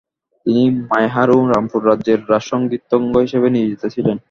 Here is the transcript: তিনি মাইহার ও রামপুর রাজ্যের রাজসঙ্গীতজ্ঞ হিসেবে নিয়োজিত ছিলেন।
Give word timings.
তিনি 0.45 0.61
মাইহার 0.89 1.29
ও 1.31 1.49
রামপুর 1.51 1.81
রাজ্যের 1.89 2.19
রাজসঙ্গীতজ্ঞ 2.31 3.13
হিসেবে 3.25 3.47
নিয়োজিত 3.49 3.83
ছিলেন। 3.95 4.17